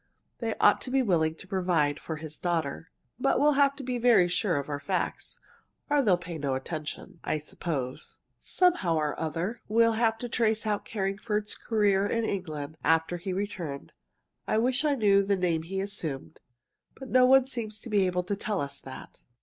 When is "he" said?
13.17-13.31, 15.61-15.79